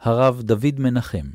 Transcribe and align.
הרב 0.00 0.42
דוד 0.42 0.74
מנחם. 0.78 1.26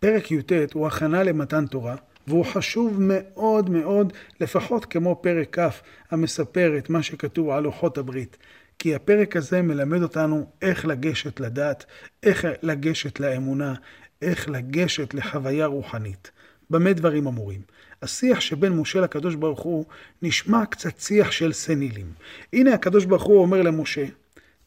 פרק 0.00 0.30
י"ט 0.30 0.52
הוא 0.72 0.86
הכנה 0.86 1.22
למתן 1.22 1.66
תורה, 1.66 1.96
והוא 2.26 2.44
חשוב 2.44 2.96
מאוד 3.00 3.70
מאוד, 3.70 4.12
לפחות 4.40 4.84
כמו 4.84 5.20
פרק 5.22 5.58
כ', 5.58 5.80
המספר 6.10 6.78
את 6.78 6.90
מה 6.90 7.02
שכתוב 7.02 7.50
על 7.50 7.62
לוחות 7.62 7.98
הברית. 7.98 8.36
כי 8.78 8.94
הפרק 8.94 9.36
הזה 9.36 9.62
מלמד 9.62 10.02
אותנו 10.02 10.46
איך 10.62 10.86
לגשת 10.86 11.40
לדת, 11.40 11.84
איך 12.22 12.46
לגשת 12.62 13.20
לאמונה, 13.20 13.74
איך 14.22 14.48
לגשת 14.48 15.14
לחוויה 15.14 15.66
רוחנית. 15.66 16.30
במה 16.70 16.92
דברים 16.92 17.26
אמורים? 17.26 17.60
השיח 18.02 18.40
שבין 18.40 18.72
משה 18.72 19.00
לקדוש 19.00 19.34
ברוך 19.34 19.60
הוא 19.60 19.84
נשמע 20.22 20.66
קצת 20.66 21.00
שיח 21.00 21.30
של 21.30 21.52
סנילים. 21.52 22.12
הנה 22.52 22.74
הקדוש 22.74 23.04
ברוך 23.04 23.22
הוא 23.22 23.42
אומר 23.42 23.62
למשה, 23.62 24.04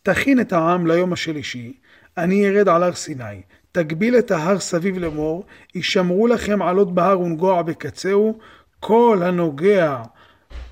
תכין 0.04 0.40
את 0.40 0.54
העם 0.54 0.88
ליום 0.88 1.14
השלישי, 1.14 1.74
אני 2.18 2.48
ארד 2.48 2.70
על 2.70 2.84
הר 2.84 2.94
סיני. 2.94 3.42
תגביל 3.72 4.18
את 4.18 4.32
ההר 4.32 4.60
סביב 4.60 4.98
לאמור, 4.98 5.44
יישמרו 5.76 6.28
לכם 6.28 6.62
עלות 6.62 6.94
בהר 6.94 7.20
ונגוע 7.20 7.62
בקצהו, 7.62 8.38
כל 8.80 9.20
הנוגע 9.26 10.02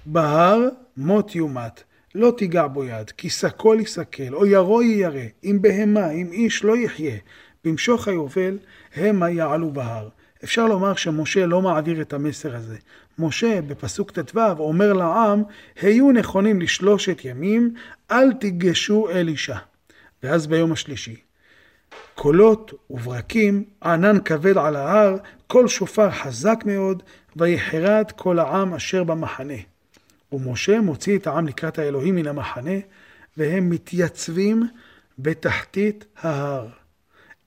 בהר 0.06 0.70
מות 0.98 1.36
יומת. 1.36 1.84
לא 2.16 2.34
תיגע 2.38 2.68
בו 2.68 2.86
יד, 2.86 3.12
כי 3.12 3.30
שקול 3.30 3.80
יסכל, 3.80 4.34
או 4.34 4.46
ירו 4.46 4.82
יירא, 4.82 5.22
אם 5.44 5.58
בהמה, 5.62 6.12
אם 6.12 6.30
איש 6.32 6.64
לא 6.64 6.78
יחיה. 6.78 7.18
במשוך 7.64 8.08
היובל, 8.08 8.58
המה 8.96 9.30
יעלו 9.30 9.72
בהר. 9.72 10.10
אפשר 10.44 10.66
לומר 10.66 10.96
שמשה 10.96 11.46
לא 11.46 11.62
מעביר 11.62 12.02
את 12.02 12.14
המסר 12.14 12.56
הזה. 12.56 12.78
משה 13.20 13.62
בפסוק 13.62 14.12
ט"ו 14.12 14.40
אומר 14.60 14.94
לעם, 14.94 15.44
היו 15.82 16.12
נכונים 16.12 16.62
לשלושת 16.62 17.26
ימים, 17.26 17.74
אל 18.12 18.34
תיגשו 18.34 19.10
אל 19.10 19.28
אישה. 19.28 19.58
ואז 20.24 20.48
ביום 20.48 20.72
השלישי, 20.72 21.16
קולות 22.16 22.74
וברקים, 22.90 23.64
ענן 23.84 24.20
כבד 24.26 24.58
על 24.58 24.76
ההר, 24.76 25.18
קול 25.48 25.68
שופר 25.68 26.12
חזק 26.12 26.64
מאוד, 26.66 27.04
ויחרד 27.36 28.12
כל 28.16 28.40
העם 28.40 28.74
אשר 28.74 29.04
במחנה. 29.04 29.54
ומשה 30.32 30.82
מוציא 30.82 31.18
את 31.18 31.28
העם 31.28 31.48
לקראת 31.48 31.80
האלוהים 31.80 32.16
מן 32.16 32.28
המחנה, 32.28 32.80
והם 33.38 33.70
מתייצבים 33.70 34.64
בתחתית 35.20 36.06
ההר. 36.22 36.68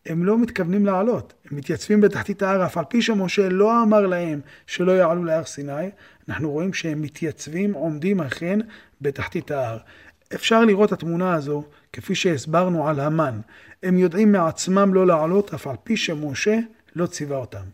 הם 0.06 0.24
לא 0.24 0.38
מתכוונים 0.38 0.86
לעלות, 0.86 1.34
הם 1.50 1.56
מתייצבים 1.56 2.00
בתחתית 2.00 2.42
ההר, 2.42 2.66
אף 2.66 2.78
על 2.78 2.84
פי 2.88 3.02
שמשה 3.02 3.48
לא 3.48 3.82
אמר 3.82 4.06
להם 4.06 4.40
שלא 4.66 4.92
יעלו 4.92 5.24
להר 5.24 5.44
סיני, 5.44 5.90
אנחנו 6.28 6.50
רואים 6.50 6.74
שהם 6.74 7.02
מתייצבים, 7.02 7.72
עומדים 7.72 8.20
אכן 8.20 8.58
בתחתית 9.00 9.50
ההר. 9.50 9.78
אפשר 10.34 10.64
לראות 10.64 10.92
התמונה 10.92 11.34
הזו, 11.34 11.64
כפי 11.92 12.14
שהסברנו 12.14 12.88
על 12.88 13.00
המן. 13.00 13.40
הם 13.82 13.98
יודעים 13.98 14.32
מעצמם 14.32 14.94
לא 14.94 15.06
לעלות, 15.06 15.54
אף 15.54 15.66
על 15.66 15.76
פי 15.84 15.96
שמשה 15.96 16.58
לא 16.96 17.06
ציווה 17.06 17.36
אותם. 17.36 17.64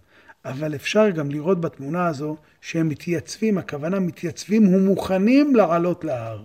אבל 0.44 0.74
אפשר 0.74 1.10
גם 1.10 1.30
לראות 1.30 1.60
בתמונה 1.60 2.06
הזו 2.06 2.36
שהם 2.60 2.88
מתייצבים, 2.88 3.58
הכוונה 3.58 4.00
מתייצבים 4.00 4.74
ומוכנים 4.74 5.56
לעלות 5.56 6.04
להר. 6.04 6.44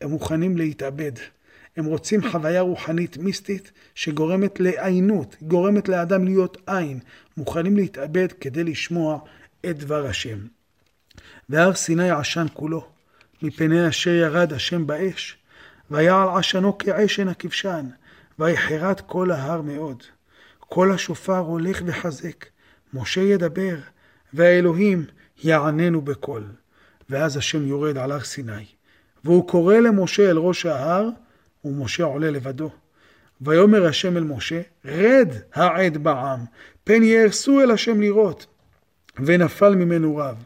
הם 0.00 0.10
מוכנים 0.10 0.56
להתאבד. 0.56 1.12
הם 1.76 1.84
רוצים 1.84 2.30
חוויה 2.30 2.60
רוחנית 2.60 3.16
מיסטית 3.18 3.72
שגורמת 3.94 4.60
לעיינות, 4.60 5.36
גורמת 5.42 5.88
לאדם 5.88 6.24
להיות 6.24 6.56
עין, 6.66 6.98
מוכנים 7.36 7.76
להתאבד 7.76 8.32
כדי 8.40 8.64
לשמוע 8.64 9.18
את 9.66 9.78
דבר 9.78 10.06
השם. 10.06 10.38
והר 11.48 11.74
סיני 11.74 12.10
עשן 12.10 12.46
כולו, 12.52 12.86
מפני 13.42 13.88
אשר 13.88 14.10
ירד 14.10 14.52
השם 14.52 14.86
באש, 14.86 15.36
ויעל 15.90 16.28
עשנו 16.38 16.78
כעשן 16.78 17.28
הכבשן, 17.28 17.86
ויחרת 18.38 19.00
כל 19.00 19.30
ההר 19.30 19.60
מאוד. 19.60 20.02
כל 20.60 20.92
השופר 20.92 21.38
הולך 21.38 21.82
וחזק, 21.86 22.46
משה 22.94 23.20
ידבר, 23.20 23.76
והאלוהים 24.34 25.04
יעננו 25.44 26.00
בקול. 26.00 26.44
ואז 27.10 27.36
השם 27.36 27.66
יורד 27.66 27.98
על 27.98 28.12
הר 28.12 28.20
סיני, 28.20 28.64
והוא 29.24 29.48
קורא 29.48 29.76
למשה 29.76 30.30
אל 30.30 30.38
ראש 30.38 30.66
ההר, 30.66 31.08
ומשה 31.64 32.04
עולה 32.04 32.30
לבדו. 32.30 32.70
ויאמר 33.40 33.86
השם 33.86 34.16
אל 34.16 34.24
משה, 34.24 34.60
רד 34.84 35.28
העד 35.54 35.96
בעם, 35.96 36.40
פן 36.84 37.02
יהרסו 37.02 37.60
אל 37.60 37.70
השם 37.70 38.00
לראות. 38.00 38.46
ונפל 39.18 39.74
ממנו 39.74 40.16
רב. 40.16 40.36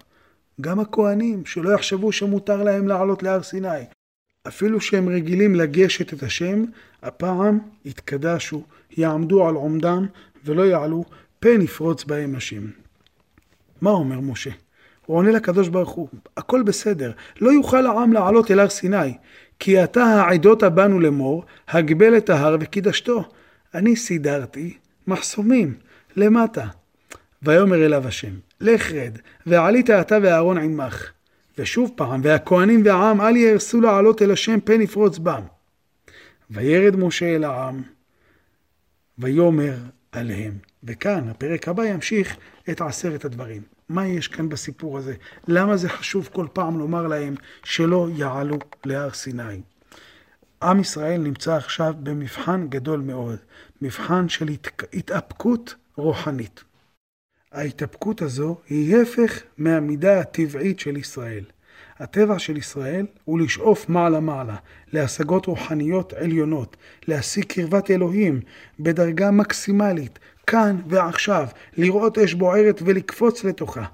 גם 0.61 0.81
הכהנים, 0.81 1.47
שלא 1.47 1.71
יחשבו 1.71 2.13
שמותר 2.13 2.63
להם 2.63 2.89
לעלות 2.89 3.23
להר 3.23 3.43
סיני. 3.43 3.85
אפילו 4.49 4.81
שהם 4.81 5.09
רגילים 5.09 5.55
לגשת 5.55 6.15
את 6.15 6.23
השם, 6.23 6.65
הפעם 7.03 7.59
יתקדשו, 7.85 8.63
יעמדו 8.97 9.49
על 9.49 9.55
עומדם 9.55 10.07
ולא 10.45 10.63
יעלו, 10.63 11.05
פן 11.41 11.63
יפרוץ 11.63 12.05
בהם 12.05 12.35
השם. 12.35 12.63
מה 13.81 13.91
אומר 13.91 14.21
משה? 14.21 14.51
הוא 15.07 15.17
עונה 15.17 15.31
לקדוש 15.31 15.69
ברוך 15.69 15.91
הוא, 15.91 16.09
הכל 16.37 16.63
בסדר, 16.63 17.13
לא 17.41 17.51
יוכל 17.51 17.87
העם 17.87 18.13
לעלות 18.13 18.51
אל 18.51 18.61
הר 18.61 18.69
סיני, 18.69 19.15
כי 19.59 19.79
עתה 19.79 20.05
העדות 20.05 20.63
הבאנו 20.63 21.01
לאמור, 21.01 21.45
הגבל 21.69 22.17
את 22.17 22.31
ההר 22.31 22.57
וקידשתו. 22.61 23.25
אני 23.75 23.97
סידרתי 23.97 24.77
מחסומים 25.07 25.75
למטה. 26.17 26.67
ויאמר 27.43 27.85
אליו 27.85 28.09
השם, 28.09 28.35
לך 28.61 28.93
רד, 28.93 29.19
ועלית 29.47 29.91
אתה 29.91 30.19
ואהרון 30.23 30.59
עמך. 30.59 31.11
ושוב 31.59 31.91
פעם, 31.97 32.21
והכהנים 32.25 32.83
והעם 32.85 33.21
אל 33.21 33.37
יהרסו 33.37 33.81
לעלות 33.81 34.23
אל 34.23 34.31
השם 34.31 34.61
פן 34.61 34.81
יפרוץ 34.81 35.19
בם. 35.19 35.43
וירד 36.51 36.97
משה 36.97 37.37
אל 37.37 37.45
העם, 37.45 37.83
ויאמר 39.19 39.77
עליהם. 40.13 40.59
וכאן, 40.85 41.29
הפרק 41.29 41.69
הבא 41.69 41.85
ימשיך 41.85 42.37
את 42.71 42.81
עשרת 42.81 43.25
הדברים. 43.25 43.63
מה 43.89 44.07
יש 44.07 44.29
כאן 44.29 44.49
בסיפור 44.49 44.99
הזה? 44.99 45.15
למה 45.49 45.77
זה 45.77 45.89
חשוב 45.89 46.29
כל 46.33 46.47
פעם 46.53 46.79
לומר 46.79 47.07
להם 47.07 47.35
שלא 47.65 48.09
יעלו 48.15 48.59
להר 48.85 49.13
סיני? 49.13 49.61
עם 50.63 50.81
ישראל 50.81 51.21
נמצא 51.21 51.57
עכשיו 51.57 51.95
במבחן 52.03 52.67
גדול 52.69 53.01
מאוד, 53.01 53.37
מבחן 53.83 54.29
של 54.29 54.49
התאפקות 54.93 55.75
רוחנית. 55.97 56.65
ההתאפקות 57.53 58.23
הזו 58.23 58.57
היא 58.69 58.97
הפך 58.97 59.43
מהמידה 59.59 60.21
הטבעית 60.21 60.81
של 60.81 60.97
ישראל. 60.97 61.45
הטבע 61.99 62.39
של 62.39 62.57
ישראל 62.57 63.07
הוא 63.25 63.41
לשאוף 63.41 63.89
מעלה-מעלה, 63.89 64.57
להשגות 64.93 65.47
רוחניות 65.47 66.13
עליונות, 66.13 66.77
להשיג 67.09 67.45
קרבת 67.45 67.91
אלוהים 67.91 68.41
בדרגה 68.81 69.31
מקסימלית, 69.31 70.19
כאן 70.47 70.81
ועכשיו, 70.89 71.47
לראות 71.77 72.19
אש 72.19 72.35
בוערת 72.35 72.83
ולקפוץ 72.85 73.45
לתוכה. 73.45 73.85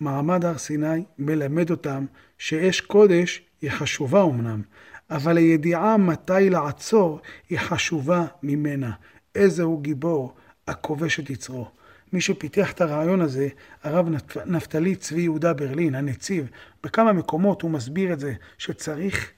מעמד 0.00 0.44
הר 0.44 0.58
סיני 0.58 1.04
מלמד 1.18 1.70
אותם 1.70 2.04
שאש 2.38 2.80
קודש 2.80 3.42
היא 3.62 3.70
חשובה 3.70 4.22
אמנם, 4.22 4.62
אבל 5.10 5.36
הידיעה 5.36 5.96
מתי 5.96 6.50
לעצור 6.50 7.20
היא 7.48 7.58
חשובה 7.58 8.24
ממנה. 8.42 8.90
איזה 9.34 9.62
הוא 9.62 9.82
גיבור 9.82 10.34
הכובש 10.68 11.20
את 11.20 11.30
יצרו. 11.30 11.75
מי 12.16 12.20
שפיתח 12.20 12.72
את 12.72 12.80
הרעיון 12.80 13.20
הזה, 13.20 13.48
הרב 13.82 14.06
נפתלי 14.46 14.96
צבי 14.96 15.20
יהודה 15.20 15.52
ברלין, 15.52 15.94
הנציב, 15.94 16.50
בכמה 16.84 17.12
מקומות 17.12 17.62
הוא 17.62 17.70
מסביר 17.70 18.12
את 18.12 18.20
זה, 18.20 18.34
שצריך 18.58 19.32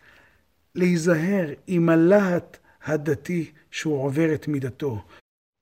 להיזהר 0.74 1.48
עם 1.66 1.88
הלהט 1.88 2.56
הדתי 2.84 3.50
שהוא 3.70 4.02
עובר 4.02 4.34
את 4.34 4.48
מידתו. 4.48 5.02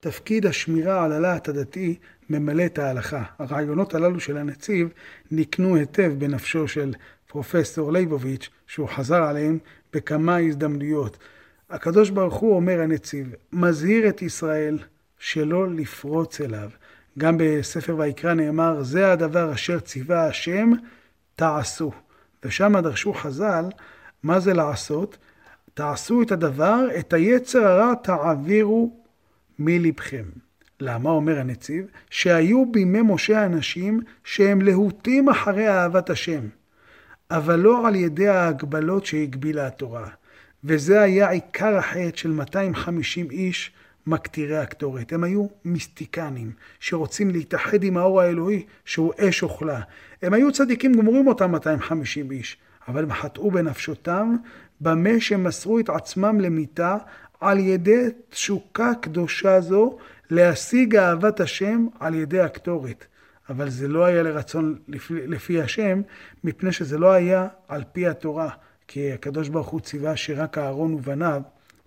תפקיד 0.03 0.47
השמירה 0.47 1.05
על 1.05 1.13
הלהט 1.13 1.49
הדתי 1.49 1.99
ממלא 2.31 2.67
את 2.67 2.79
ההלכה. 2.79 3.25
הרעיונות 3.39 3.95
הללו 3.95 4.21
של 4.21 4.37
הנציב 4.37 4.89
נקנו 5.31 5.77
היטב 5.77 6.13
בנפשו 6.19 6.69
של 6.69 6.95
פרופסור 7.27 7.93
ליבוביץ', 7.93 8.49
שהוא 8.67 8.89
חזר 8.89 9.23
עליהם 9.23 9.59
בכמה 9.93 10.37
הזדמנויות. 10.37 11.19
הקדוש 11.71 12.11
ברוך 12.11 12.35
הוא, 12.35 12.57
אומר 12.57 12.81
הנציב, 12.81 13.35
מזהיר 13.53 14.09
את 14.09 14.23
ישראל 14.23 14.79
שלא 15.19 15.71
לפרוץ 15.71 16.41
אליו. 16.41 16.71
גם 17.19 17.37
בספר 17.39 17.97
ויקרא 17.99 18.35
נאמר, 18.35 18.83
זה 18.83 19.13
הדבר 19.13 19.53
אשר 19.53 19.81
ציווה 19.81 20.27
השם, 20.27 20.71
תעשו. 21.37 21.93
ושם 22.45 22.79
דרשו 22.79 23.13
חז"ל, 23.13 23.65
מה 24.23 24.41
זה 24.41 24.53
לעשות? 24.55 25.19
תעשו 25.75 26.23
את 26.23 26.33
הדבר, 26.33 26.87
את 26.99 27.13
היצר 27.13 27.67
הרע 27.67 27.95
תעבירו 27.95 29.01
מלבכם. 29.59 30.25
למה 30.81 31.11
אומר 31.11 31.39
הנציב? 31.39 31.87
שהיו 32.11 32.73
בימי 32.73 33.03
משה 33.03 33.47
אנשים 33.47 34.01
שהם 34.25 34.63
להוטים 34.63 35.29
אחרי 35.29 35.69
אהבת 35.69 36.11
השם, 36.11 36.41
אבל 37.31 37.57
לא 37.57 37.89
על 37.89 37.95
ידי 37.95 38.29
ההגבלות 38.29 39.07
שהגבילה 39.07 39.67
התורה. 39.67 40.09
וזה 40.65 41.01
היה 41.01 41.31
עיקר 41.31 41.77
החטא 41.77 42.17
של 42.17 42.31
250 42.31 43.31
איש 43.31 43.73
מקטירי 44.07 44.57
הקטורת. 44.57 45.13
הם 45.13 45.25
היו 45.25 45.47
מיסטיקנים, 45.65 46.53
שרוצים 46.81 47.31
להתאחד 47.31 47.83
עם 47.83 47.97
האור 47.97 48.21
האלוהי, 48.21 48.67
שהוא 48.85 49.13
אש 49.19 49.43
אוכלה. 49.43 49.81
הם 50.23 50.35
היו 50.35 50.53
צדיקים 50.53 50.93
גמורים 50.93 51.27
אותם 51.27 51.51
250 51.51 52.31
איש, 52.31 52.57
אבל 52.89 53.03
הם 53.03 53.13
חטאו 53.13 53.51
בנפשותם, 53.51 54.37
במה 54.81 55.21
שמסרו 55.21 55.79
את 55.79 55.89
עצמם 55.89 56.41
למיתה 56.41 56.97
על 57.41 57.59
ידי 57.59 58.07
תשוקה 58.31 58.93
קדושה 59.01 59.61
זו 59.61 59.99
להשיג 60.31 60.97
אהבת 60.97 61.41
השם 61.41 61.87
על 62.01 62.15
ידי 62.15 62.41
הקטורת. 62.41 63.05
אבל 63.49 63.71
זה 63.71 63.89
לא 63.89 64.05
היה 64.05 64.23
לרצון 64.23 64.79
לפי, 64.89 65.27
לפי 65.27 65.63
השם, 65.63 66.03
מפני 66.45 66.73
שזה 66.73 66.99
לא 66.99 67.13
היה 67.13 67.49
על 67.69 67.85
פי 67.93 68.07
התורה. 68.07 68.49
כי 68.89 69.13
הקדוש 69.13 69.49
ברוך 69.49 69.69
הוא 69.69 69.81
ציווה 69.81 70.17
שרק 70.17 70.59
אהרון 70.59 70.95
ובניו, 70.95 71.43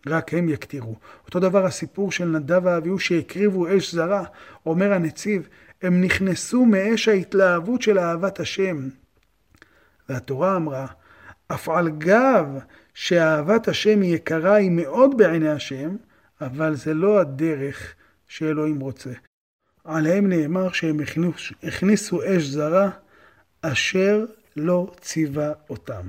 רק 0.07 0.33
הם 0.33 0.49
יקטירו. 0.49 0.95
אותו 1.25 1.39
דבר 1.39 1.65
הסיפור 1.65 2.11
של 2.11 2.25
נדב 2.25 2.61
ואביהו 2.63 2.99
שהקריבו 2.99 3.77
אש 3.77 3.95
זרה, 3.95 4.23
אומר 4.65 4.93
הנציב, 4.93 5.47
הם 5.81 6.01
נכנסו 6.01 6.65
מאש 6.65 7.07
ההתלהבות 7.07 7.81
של 7.81 7.99
אהבת 7.99 8.39
השם. 8.39 8.89
והתורה 10.09 10.55
אמרה, 10.55 10.85
אף 11.47 11.69
על 11.69 11.89
גב 11.89 12.45
שאהבת 12.93 13.67
השם 13.67 14.01
היא 14.01 14.15
יקרה 14.15 14.55
היא 14.55 14.71
מאוד 14.71 15.17
בעיני 15.17 15.49
השם, 15.49 15.95
אבל 16.41 16.75
זה 16.75 16.93
לא 16.93 17.19
הדרך 17.19 17.93
שאלוהים 18.27 18.79
רוצה. 18.79 19.11
עליהם 19.83 20.29
נאמר 20.29 20.71
שהם 20.71 20.99
הכניסו, 21.63 22.21
אש 22.25 22.43
זרה 22.43 22.89
אשר 23.61 24.25
לא 24.55 24.91
ציווה 25.01 25.51
אותם. 25.69 26.01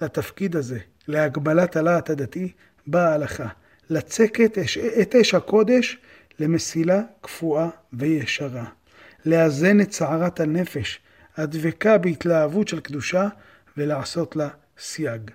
לתפקיד 0.00 0.56
הזה, 0.56 0.78
להגבלת 1.08 1.76
הלהט 1.76 2.10
הדתי, 2.10 2.52
באה 2.86 3.08
ההלכה. 3.08 3.48
לצקת 3.90 4.58
את 5.02 5.14
אש 5.14 5.34
הקודש 5.34 5.98
למסילה 6.38 7.02
קפואה 7.20 7.68
וישרה. 7.92 8.64
לאזן 9.26 9.80
את 9.80 9.92
סערת 9.92 10.40
הנפש, 10.40 11.00
הדבקה 11.36 11.98
בהתלהבות 11.98 12.68
של 12.68 12.80
קדושה, 12.80 13.28
ולעשות 13.76 14.36
לה 14.36 14.48
סייג. 14.78 15.30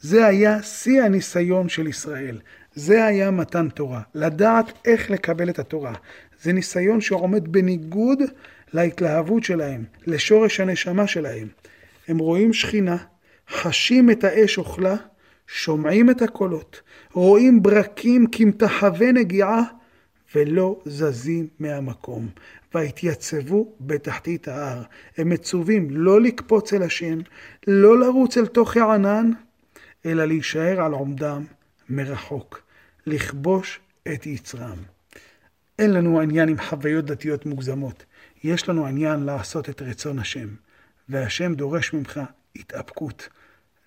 זה 0.00 0.26
היה 0.26 0.62
שיא 0.62 1.02
הניסיון 1.02 1.68
של 1.68 1.86
ישראל. 1.86 2.40
זה 2.74 3.04
היה 3.04 3.30
מתן 3.30 3.68
תורה. 3.68 4.00
לדעת 4.14 4.72
איך 4.84 5.10
לקבל 5.10 5.50
את 5.50 5.58
התורה. 5.58 5.94
זה 6.42 6.52
ניסיון 6.52 7.00
שעומד 7.00 7.52
בניגוד 7.52 8.18
להתלהבות 8.72 9.44
שלהם, 9.44 9.84
לשורש 10.06 10.60
הנשמה 10.60 11.06
שלהם. 11.06 11.48
הם 12.08 12.18
רואים 12.18 12.52
שכינה, 12.52 12.96
חשים 13.50 14.10
את 14.10 14.24
האש 14.24 14.58
אוכלה, 14.58 14.96
שומעים 15.52 16.10
את 16.10 16.22
הקולות, 16.22 16.80
רואים 17.12 17.62
ברקים 17.62 18.26
כמתחווה 18.32 19.12
נגיעה, 19.12 19.62
ולא 20.34 20.80
זזים 20.84 21.46
מהמקום. 21.58 22.28
והתייצבו 22.74 23.72
בתחתית 23.80 24.48
ההר. 24.48 24.82
הם 25.16 25.28
מצווים 25.28 25.90
לא 25.90 26.20
לקפוץ 26.20 26.72
אל 26.72 26.82
השם, 26.82 27.18
לא 27.66 28.00
לרוץ 28.00 28.36
אל 28.36 28.46
תוך 28.46 28.76
הענן, 28.76 29.30
אלא 30.06 30.24
להישאר 30.24 30.80
על 30.80 30.92
עומדם 30.92 31.44
מרחוק, 31.88 32.62
לכבוש 33.06 33.80
את 34.12 34.26
יצרם. 34.26 34.78
אין 35.78 35.92
לנו 35.92 36.20
עניין 36.20 36.48
עם 36.48 36.60
חוויות 36.60 37.04
דתיות 37.04 37.46
מוגזמות. 37.46 38.04
יש 38.44 38.68
לנו 38.68 38.86
עניין 38.86 39.20
לעשות 39.20 39.70
את 39.70 39.82
רצון 39.82 40.18
השם. 40.18 40.48
והשם 41.08 41.54
דורש 41.54 41.92
ממך 41.92 42.20
התאפקות, 42.56 43.28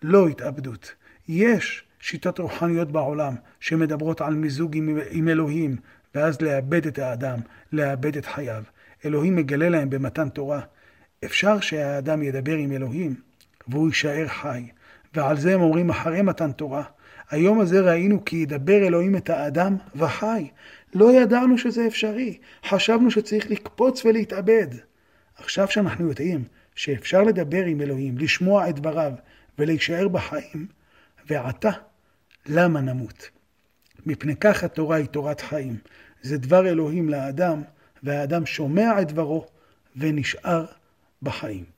לא 0.01 0.27
התאבדות. 0.27 0.93
יש 1.27 1.83
שיטות 1.99 2.39
רוחניות 2.39 2.91
בעולם 2.91 3.35
שמדברות 3.59 4.21
על 4.21 4.35
מיזוג 4.35 4.77
עם, 4.77 4.99
עם 5.09 5.27
אלוהים, 5.27 5.75
ואז 6.15 6.41
לאבד 6.41 6.87
את 6.87 6.99
האדם, 6.99 7.39
לאבד 7.71 8.17
את 8.17 8.25
חייו. 8.25 8.63
אלוהים 9.05 9.35
מגלה 9.35 9.69
להם 9.69 9.89
במתן 9.89 10.29
תורה. 10.29 10.61
אפשר 11.25 11.59
שהאדם 11.59 12.23
ידבר 12.23 12.55
עם 12.55 12.71
אלוהים 12.71 13.15
והוא 13.67 13.87
יישאר 13.87 14.27
חי. 14.27 14.63
ועל 15.13 15.37
זה 15.37 15.53
הם 15.53 15.61
אומרים 15.61 15.89
אחרי 15.89 16.21
מתן 16.21 16.51
תורה. 16.51 16.83
היום 17.29 17.59
הזה 17.59 17.81
ראינו 17.81 18.25
כי 18.25 18.35
ידבר 18.35 18.87
אלוהים 18.87 19.15
את 19.15 19.29
האדם 19.29 19.75
וחי. 19.95 20.47
לא 20.95 21.21
ידענו 21.21 21.57
שזה 21.57 21.87
אפשרי, 21.87 22.37
חשבנו 22.65 23.11
שצריך 23.11 23.51
לקפוץ 23.51 24.05
ולהתאבד. 24.05 24.67
עכשיו 25.37 25.67
שאנחנו 25.67 26.07
יודעים 26.07 26.43
שאפשר 26.75 27.23
לדבר 27.23 27.65
עם 27.65 27.81
אלוהים, 27.81 28.17
לשמוע 28.17 28.69
את 28.69 28.75
דבריו 28.75 29.11
ולהישאר 29.59 30.07
בחיים, 30.07 30.67
ועתה, 31.29 31.69
למה 32.45 32.81
נמות? 32.81 33.29
מפני 34.05 34.35
כך 34.35 34.63
התורה 34.63 34.97
היא 34.97 35.05
תורת 35.05 35.41
חיים. 35.41 35.77
זה 36.21 36.37
דבר 36.37 36.67
אלוהים 36.67 37.09
לאדם, 37.09 37.61
והאדם 38.03 38.45
שומע 38.45 39.01
את 39.01 39.07
דברו 39.11 39.47
ונשאר 39.95 40.65
בחיים. 41.21 41.72